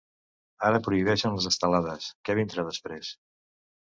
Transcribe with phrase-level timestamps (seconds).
[0.69, 3.13] Ara prohibeixen les estelades, què vindrà després?